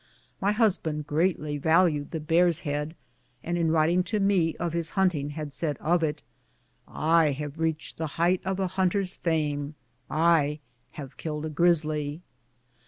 [0.41, 2.95] (My husband greatly valued the bear's head,
[3.43, 6.23] and in writing to me of his hunting had said of it:
[6.87, 9.75] "I have reached the height of a hunter's fame—
[10.39, 10.57] I
[10.93, 12.23] have killed a grisly.")